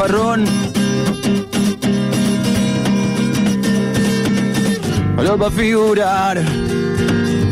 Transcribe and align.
fanfarrón. 0.00 0.44
Va 5.40 5.46
a 5.46 5.50
figurar, 5.50 6.42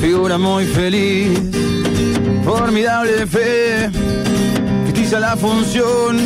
figura 0.00 0.38
muy 0.38 0.64
feliz, 0.64 1.38
formidable 2.44 3.12
de 3.12 3.26
fe, 3.26 3.90
ficticia 4.86 5.18
la 5.18 5.36
función, 5.36 6.18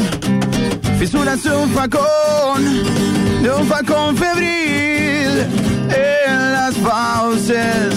fisuras 0.98 1.44
un 1.46 1.70
facón, 1.70 2.82
de 3.42 3.50
un 3.50 3.66
facón 3.66 4.16
febril, 4.16 5.46
en 5.88 6.52
las 6.52 6.74
fauces 6.76 7.87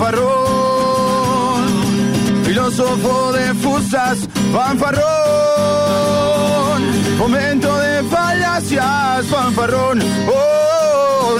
fanfarrón, 0.00 1.62
filósofo 2.44 3.32
de 3.32 3.54
fusas, 3.54 4.18
fanfarrón, 4.50 5.02
momento 7.18 7.76
de 7.78 8.02
falacias, 8.04 9.26
fanfarrón, 9.26 10.00
oh, 10.26 11.36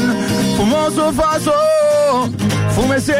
fumoso 0.58 1.10
faso, 1.12 1.54
fúmese. 2.74 3.16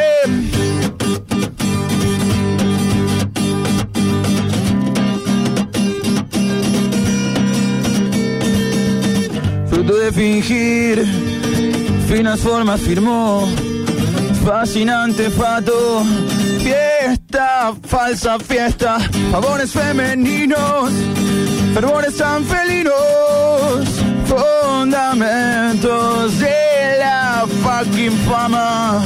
fruto 9.69 9.93
de 9.95 10.11
fingir, 10.11 11.03
finas 12.07 12.39
formas 12.41 12.79
firmó, 12.81 13.47
fascinante 14.45 15.29
fato, 15.29 16.03
fiesta, 16.59 17.73
falsa 17.83 18.37
fiesta, 18.39 18.97
favores 19.31 19.71
femeninos, 19.71 20.91
fervores 21.73 22.17
tan 22.17 22.43
felinos, 22.45 22.93
fundamentos 24.25 26.39
de 26.39 26.97
la 26.99 27.45
fucking 27.63 28.17
fama. 28.27 29.01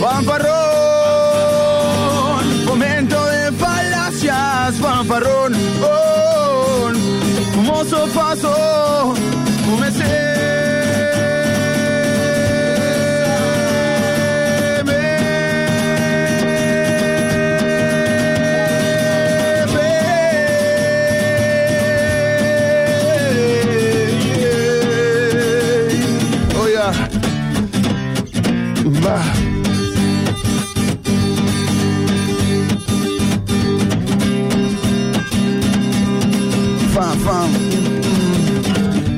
Fanfarrón, 0.00 0.54
momento 2.66 3.26
de 3.26 3.52
falacias, 3.52 4.76
fanfarrón, 4.80 5.54
oh, 5.82 6.90
fumoso 7.54 8.06
paso, 8.14 9.14
Oiga, 9.68 10.27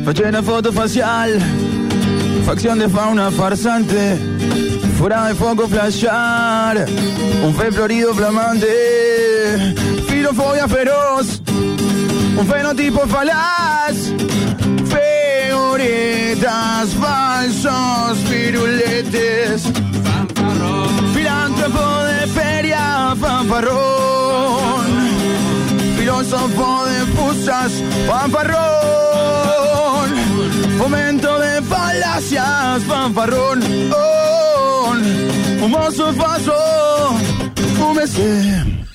Fachera 0.04 0.42
foto 0.42 0.70
facial, 0.70 1.38
facción 2.44 2.78
de 2.78 2.90
fauna 2.90 3.30
farsante, 3.30 4.18
fuera 4.98 5.28
de 5.28 5.34
foco 5.34 5.66
flashear, 5.66 6.84
un 7.42 7.54
fe 7.54 7.72
florido 7.72 8.12
flamante, 8.12 8.66
filofobia 10.08 10.68
feroz, 10.68 11.40
un 12.36 12.46
fenotipo 12.46 13.06
falaz, 13.06 14.12
figuretas, 15.48 16.90
falsos 17.00 18.18
piruletes, 18.28 19.62
filántropo 21.14 22.02
de 22.04 22.26
feria, 22.26 23.16
fanfarrón, 23.18 23.89
filósofo 26.20 26.84
de 26.84 27.06
fusas, 27.16 27.72
fanfarrón, 28.06 28.58
momento 30.76 31.38
de 31.38 31.62
falacias, 31.62 32.82
fanfarrón, 32.84 33.62
oh, 33.90 34.92
fumoso 35.58 36.12
faso, 36.12 37.16
fúmese. 37.78 38.89